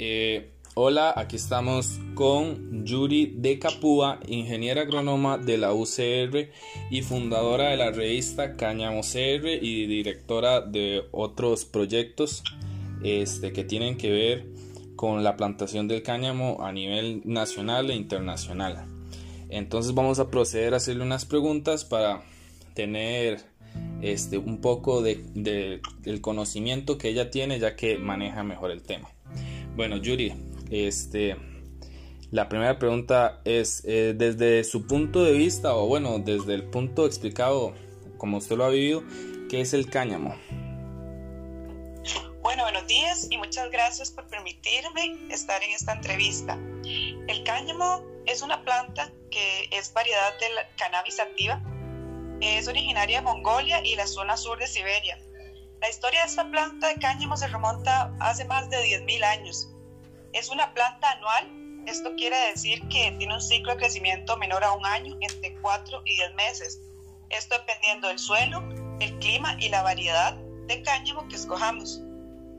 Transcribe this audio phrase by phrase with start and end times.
[0.00, 6.50] Eh, hola, aquí estamos con Yuri de Capúa, ingeniera agrónoma de la UCR
[6.88, 12.44] y fundadora de la revista Cáñamo CR y directora de otros proyectos
[13.02, 14.46] este, que tienen que ver
[14.94, 18.86] con la plantación del cáñamo a nivel nacional e internacional.
[19.48, 22.22] Entonces vamos a proceder a hacerle unas preguntas para
[22.74, 23.40] tener
[24.00, 29.08] este, un poco de, del conocimiento que ella tiene ya que maneja mejor el tema.
[29.78, 30.34] Bueno, Yuri,
[30.72, 31.36] este,
[32.32, 37.06] la primera pregunta es, eh, desde su punto de vista, o bueno, desde el punto
[37.06, 37.74] explicado
[38.16, 39.04] como usted lo ha vivido,
[39.48, 40.34] ¿qué es el cáñamo?
[42.42, 46.58] Bueno, buenos días y muchas gracias por permitirme estar en esta entrevista.
[47.28, 51.62] El cáñamo es una planta que es variedad de cannabis sativa
[52.40, 55.18] es originaria de Mongolia y la zona sur de Siberia.
[55.80, 59.68] La historia de esta planta de cáñamo se remonta hace más de 10.000 años.
[60.32, 64.72] Es una planta anual, esto quiere decir que tiene un ciclo de crecimiento menor a
[64.72, 66.80] un año, entre 4 y 10 meses.
[67.30, 68.62] Esto dependiendo del suelo,
[69.00, 70.34] el clima y la variedad
[70.66, 72.02] de cáñamo que escojamos.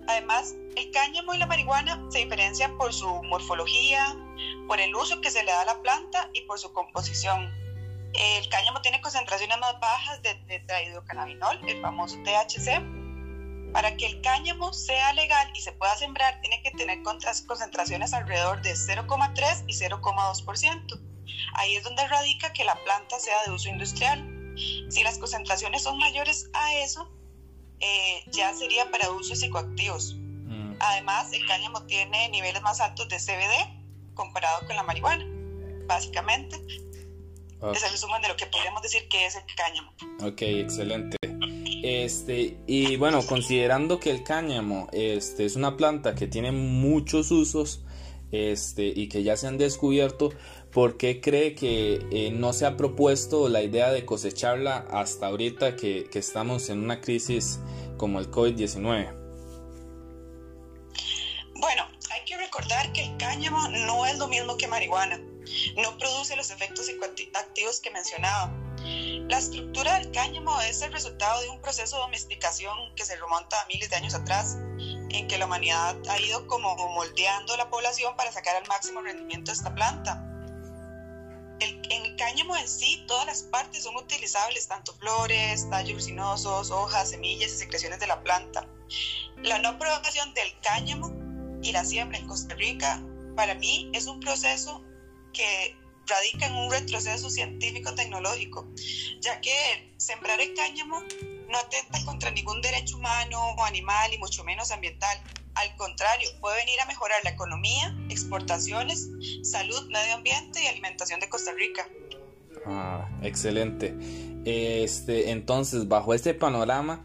[0.08, 4.16] Además, el cáñamo y la marihuana se diferencian por su morfología,
[4.68, 7.54] por el uso que se le da a la planta y por su composición.
[8.14, 12.99] El cáñamo tiene concentraciones más bajas de tetrahidrocannabinol, el famoso THC.
[13.74, 18.62] Para que el cáñamo sea legal y se pueda sembrar, tiene que tener concentraciones alrededor
[18.62, 21.02] de 0,3 y 0,2%.
[21.54, 24.56] Ahí es donde radica que la planta sea de uso industrial.
[24.90, 27.12] Si las concentraciones son mayores a eso,
[27.80, 30.16] eh, ya sería para usos psicoactivos.
[30.16, 30.74] Mm.
[30.80, 33.80] Además, el cáñamo tiene niveles más altos de CBD
[34.16, 35.26] comparado con la marihuana,
[35.88, 36.58] básicamente.
[37.74, 39.92] Es el resumen de lo que podríamos decir que es el cáñamo.
[40.22, 41.18] Ok, excelente.
[41.90, 47.84] Este, y bueno, considerando que el cáñamo este, es una planta que tiene muchos usos
[48.32, 50.32] este, y que ya se han descubierto,
[50.72, 55.76] ¿por qué cree que eh, no se ha propuesto la idea de cosecharla hasta ahorita
[55.76, 57.60] que, que estamos en una crisis
[57.98, 59.12] como el COVID-19?
[61.56, 65.20] Bueno, hay que recordar que el cáñamo no es lo mismo que marihuana
[65.76, 68.69] no produce los efectos psicoactivos que mencionaba.
[69.30, 73.62] La estructura del cáñamo es el resultado de un proceso de domesticación que se remonta
[73.62, 74.58] a miles de años atrás,
[75.12, 79.52] en que la humanidad ha ido como moldeando la población para sacar al máximo rendimiento
[79.52, 80.26] de esta planta.
[81.60, 87.12] en el cáñamo en sí, todas las partes son utilizables, tanto flores, tallos resinosos, hojas,
[87.12, 88.68] semillas y secreciones de la planta.
[89.44, 91.14] La no aprobación del cáñamo
[91.62, 93.00] y la siembra en Costa Rica,
[93.36, 94.84] para mí, es un proceso
[95.34, 95.78] que
[96.10, 98.68] radica en un retroceso científico-tecnológico,
[99.22, 101.02] ya que sembrar el cáñamo
[101.50, 105.18] no atenta contra ningún derecho humano o animal y mucho menos ambiental.
[105.56, 109.10] Al contrario, puede venir a mejorar la economía, exportaciones,
[109.44, 111.88] salud, medio ambiente y alimentación de Costa Rica.
[112.66, 113.96] Ah, excelente.
[114.46, 117.04] Este, entonces, bajo este panorama,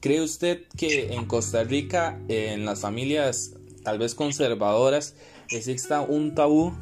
[0.00, 3.52] ¿cree usted que en Costa Rica, en las familias
[3.84, 5.14] tal vez conservadoras,
[5.50, 6.74] exista un tabú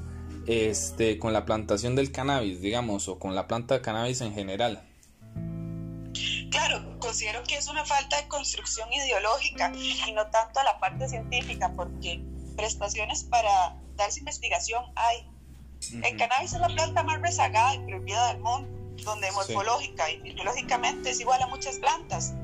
[0.46, 4.82] este, con la plantación del cannabis, digamos, o con la planta de cannabis en general?
[6.50, 11.08] Claro, considero que es una falta de construcción ideológica y no tanto a la parte
[11.08, 12.22] científica, porque
[12.56, 15.28] prestaciones para darse investigación hay.
[16.02, 18.68] El cannabis es la planta más rezagada y prohibida del mundo,
[19.04, 22.34] donde morfológica y biológicamente es igual a muchas plantas.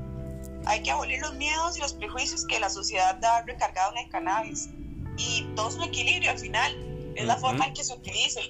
[0.65, 4.09] Hay que abolir los miedos y los prejuicios que la sociedad da recargado en el
[4.09, 4.69] cannabis.
[5.17, 8.41] Y todo es un equilibrio al final es la forma en que se utilice.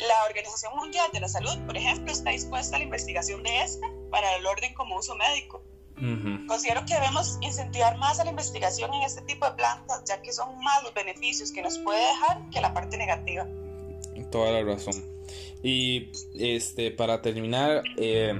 [0.00, 3.86] La Organización Mundial de la Salud, por ejemplo, está dispuesta a la investigación de este
[4.10, 5.62] para el orden como uso médico.
[6.48, 10.32] Considero que debemos incentivar más a la investigación en este tipo de plantas, ya que
[10.32, 13.46] son más los beneficios que nos puede dejar que la parte negativa.
[14.32, 14.94] Toda la razón.
[15.62, 18.38] Y este, para terminar, eh,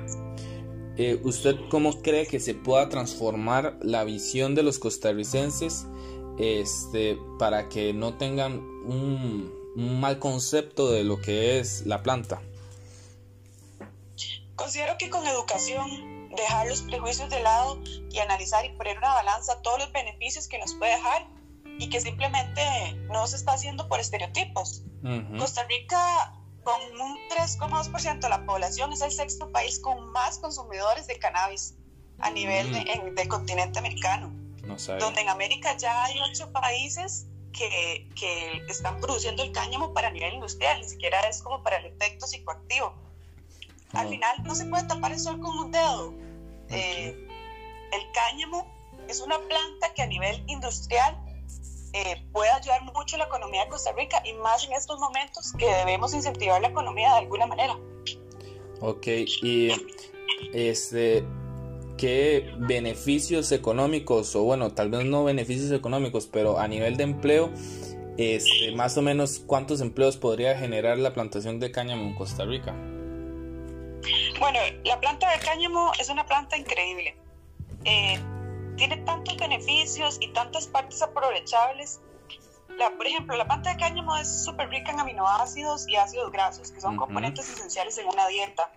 [0.97, 5.87] eh, ¿usted cómo cree que se pueda transformar la visión de los costarricenses
[6.39, 12.43] este, para que no tengan un, mal concepto de lo que es la planta?
[14.57, 19.61] Considero que con educación, dejar los prejuicios de lado y analizar y poner una balanza
[19.63, 21.27] todos los beneficios que nos puede dejar
[21.79, 22.63] y que simplemente
[23.09, 24.83] no se está haciendo por estereotipos.
[25.39, 31.07] Costa Rica, con un 3,2% de la población, es el sexto país con más consumidores
[31.09, 31.75] de cannabis
[32.21, 33.15] a nivel mm.
[33.15, 39.53] del continente americano donde en América ya hay ocho países que, que, están produciendo el
[39.53, 42.95] cáñamo para nivel industrial, ni siquiera es como para el efecto psicoactivo.
[43.93, 46.13] Al final no se puede tapar el sol con un dedo.
[46.69, 47.29] Eh,
[47.93, 48.67] el cáñamo
[49.09, 51.17] es una planta que a nivel industrial
[51.93, 55.53] eh, puede ayudar mucho a la economía de Costa Rica y más en estos momentos
[55.57, 57.79] que debemos incentivar la economía de alguna manera.
[58.81, 59.71] Ok, y
[60.53, 61.25] este,
[61.97, 67.51] ¿qué beneficios económicos, o bueno, tal vez no beneficios económicos, pero a nivel de empleo,
[68.17, 72.73] este, más o menos cuántos empleos podría generar la plantación de cáñamo en Costa Rica?
[74.39, 77.17] Bueno, la planta de cáñamo es una planta increíble.
[77.85, 78.19] Eh,
[78.77, 82.01] tiene tantos beneficios y tantas partes aprovechables.
[82.77, 86.73] La, por ejemplo, la planta de cáñamo es súper rica en aminoácidos y ácidos grasos,
[86.73, 88.71] que son componentes esenciales en una dieta.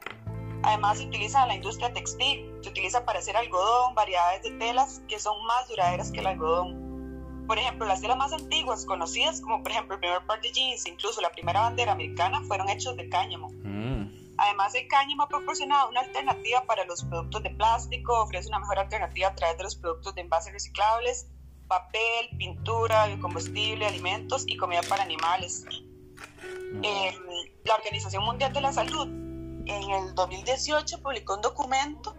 [0.64, 5.02] Además, se utiliza en la industria textil, se utiliza para hacer algodón, variedades de telas
[5.08, 7.46] que son más duraderas que el algodón.
[7.48, 10.86] Por ejemplo, las telas más antiguas conocidas, como por ejemplo el primer par de jeans,
[10.86, 13.50] incluso la primera bandera americana, fueron hechos de cáñamo.
[13.64, 14.36] Mm.
[14.38, 18.80] Además, el cáñamo ha proporcionado una alternativa para los productos de plástico, ofrece una mejor
[18.80, 21.28] alternativa a través de los productos de envases reciclables,
[21.68, 25.66] papel, pintura, biocombustible, alimentos y comida para animales.
[26.84, 27.18] Eh,
[27.64, 29.27] la Organización Mundial de la Salud
[29.70, 32.16] en el 2018 publicó un documento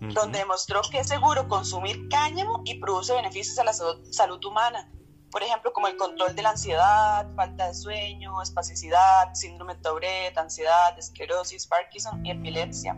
[0.00, 4.88] donde demostró que es seguro consumir cáñamo y produce beneficios a la salud humana
[5.30, 10.38] por ejemplo, como el control de la ansiedad, falta de sueño, espasticidad, síndrome de Tourette,
[10.38, 12.96] ansiedad, esclerosis, Parkinson y epilepsia.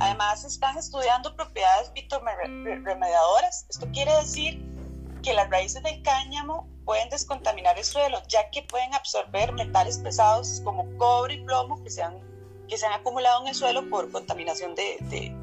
[0.00, 3.64] Además, están estudiando propiedades fitoremediadoras.
[3.70, 4.62] Esto quiere decir
[5.22, 10.60] que las raíces del cáñamo pueden descontaminar el suelo, ya que pueden absorber metales pesados
[10.64, 12.20] como cobre y plomo que se han,
[12.70, 15.34] que se han acumulado en el suelo por contaminación de, de,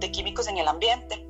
[0.00, 1.26] de químicos en el ambiente.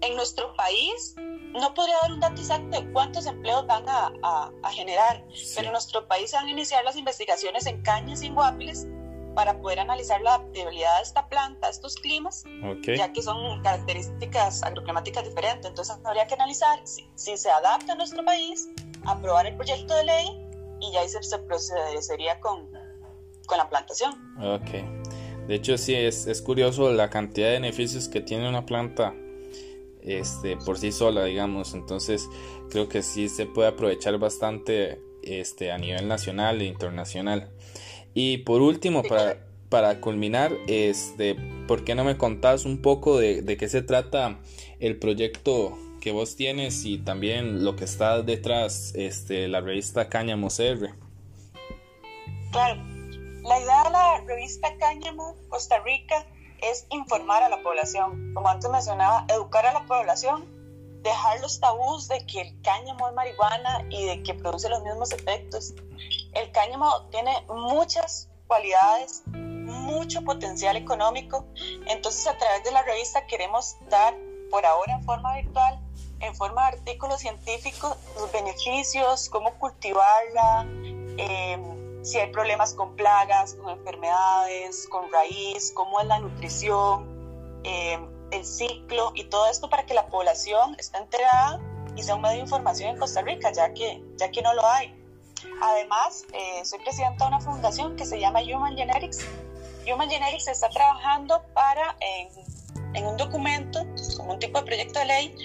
[0.00, 4.70] En nuestro país, no podría dar un dato exacto de cuántos empleos van a, a,
[4.70, 5.24] generar,
[5.54, 8.86] pero en nuestro país se van a iniciar las investigaciones en cañas y en guapiles
[9.34, 12.44] para poder analizar la adaptabilidad de esta planta a estos climas,
[12.82, 15.66] ya que son características agroclimáticas diferentes.
[15.66, 18.68] Entonces habría que analizar si, si, se adapta a nuestro país,
[19.06, 20.26] aprobar el proyecto de ley
[20.80, 22.68] y ya ahí se, se procedería con,
[23.46, 24.12] con la plantación.
[24.40, 25.46] Ok.
[25.46, 29.14] De hecho, sí, es, es curioso la cantidad de beneficios que tiene una planta
[30.02, 31.74] este, por sí sola, digamos.
[31.74, 32.28] Entonces
[32.70, 37.50] creo que sí se puede aprovechar bastante este, a nivel nacional e internacional.
[38.14, 41.36] Y por último, para, para culminar, este,
[41.66, 44.38] ¿por qué no me contás un poco de, de qué se trata
[44.80, 50.48] el proyecto que vos tienes y también lo que está detrás este, la revista Cáñamo
[50.48, 50.90] CR?
[52.50, 52.82] Claro,
[53.42, 56.24] la idea de la revista Cáñamo Costa Rica
[56.60, 58.32] es informar a la población.
[58.34, 60.46] Como antes mencionaba, educar a la población,
[61.02, 65.10] dejar los tabús de que el cáñamo es marihuana y de que produce los mismos
[65.12, 65.74] efectos.
[66.32, 71.44] El cáñamo tiene muchas cualidades, mucho potencial económico.
[71.86, 74.14] Entonces, a través de la revista queremos dar,
[74.50, 75.80] por ahora en forma virtual,
[76.20, 80.66] en forma de artículos científicos, los beneficios, cómo cultivarla.
[81.18, 81.58] Eh,
[82.02, 87.98] si hay problemas con plagas, con enfermedades, con raíz, cómo es la nutrición, eh,
[88.32, 91.60] el ciclo y todo esto para que la población esté enterada
[91.94, 94.66] y sea un medio de información en Costa Rica, ya que, ya que no lo
[94.66, 94.98] hay.
[95.60, 99.24] Además, eh, soy presidenta de una fundación que se llama Human Genetics.
[99.86, 101.96] Human Genetics está trabajando para,
[102.94, 103.80] en, un documento,
[104.16, 105.36] como un tipo de proyecto de ley,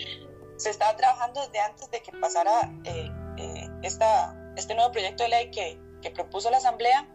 [0.58, 3.12] se estaba trabajando desde antes de que pasara eh,
[3.84, 7.08] esta, este nuevo proyecto de ley que, que propuso la Asamblea,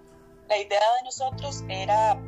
[0.48, 2.20] la idea de nosotros era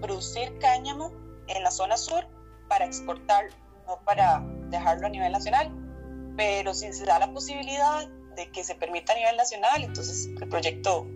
[0.00, 1.12] producir cáñamo
[1.46, 2.26] en la zona sur
[2.68, 3.54] para exportarlo,
[3.86, 5.70] no para dejarlo a nivel nacional.
[6.36, 10.48] Pero si se da la posibilidad de que se permita a nivel nacional, entonces el
[10.48, 11.06] proyecto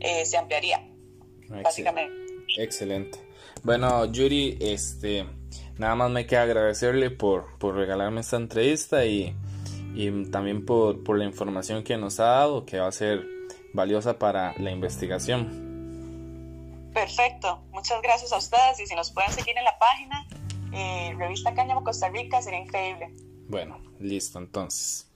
[0.00, 0.88] eh, se ampliaría,
[1.48, 2.14] básicamente.
[2.56, 3.18] Excelente.
[3.62, 5.26] Bueno, Yuri, este,
[5.78, 9.34] nada más me queda agradecerle por, por regalarme esta entrevista y,
[9.94, 13.24] y también por, por la información que nos ha dado, que va a ser
[13.72, 15.72] valiosa para la investigación.
[16.92, 20.26] Perfecto, muchas gracias a ustedes y si nos pueden seguir en la página,
[20.72, 23.14] eh, Revista Cáñamo Costa Rica, sería increíble.
[23.48, 25.10] Bueno, listo entonces.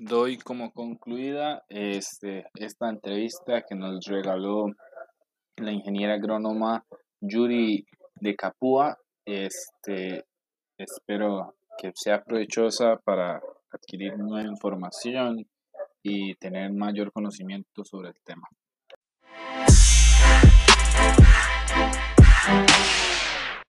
[0.00, 4.68] Doy como concluida este, esta entrevista que nos regaló
[5.56, 6.86] la ingeniera agrónoma
[7.20, 8.98] Yuri de Capua.
[9.24, 10.24] Este,
[10.78, 13.42] espero que sea provechosa para
[13.76, 15.46] adquirir nueva información
[16.02, 18.48] y tener mayor conocimiento sobre el tema.